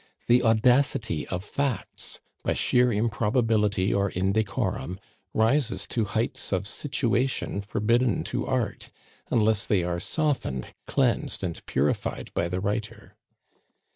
[0.25, 4.99] The audacity of facts, by sheer improbability or indecorum,
[5.31, 8.89] rises to heights of "situation" forbidden to art,
[9.29, 13.15] unless they are softened, cleansed, and purified by the writer.